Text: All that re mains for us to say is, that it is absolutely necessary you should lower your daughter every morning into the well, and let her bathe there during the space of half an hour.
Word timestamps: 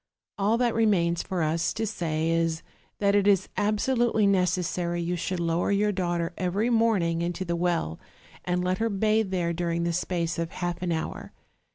All 0.39 0.57
that 0.57 0.73
re 0.73 0.87
mains 0.87 1.21
for 1.21 1.43
us 1.43 1.71
to 1.73 1.85
say 1.85 2.31
is, 2.31 2.63
that 2.97 3.13
it 3.13 3.27
is 3.27 3.49
absolutely 3.55 4.25
necessary 4.25 4.99
you 4.99 5.15
should 5.15 5.39
lower 5.39 5.71
your 5.71 5.91
daughter 5.91 6.33
every 6.39 6.71
morning 6.71 7.21
into 7.21 7.45
the 7.45 7.55
well, 7.55 7.99
and 8.43 8.63
let 8.63 8.79
her 8.79 8.89
bathe 8.89 9.29
there 9.29 9.53
during 9.53 9.83
the 9.83 9.93
space 9.93 10.39
of 10.39 10.49
half 10.53 10.81
an 10.81 10.91
hour. 10.91 11.33